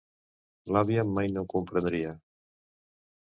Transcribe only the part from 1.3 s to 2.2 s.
no ho comprendria.